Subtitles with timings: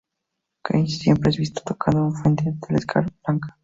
[0.63, 3.59] Keith siempre es visto tocando una Fender Telecaster blanca.